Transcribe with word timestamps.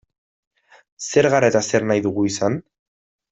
Zer 1.07 1.29
gara 1.33 1.51
eta 1.53 1.61
zer 1.69 1.85
nahi 1.91 2.03
dugu 2.07 2.25
izan? 2.31 2.59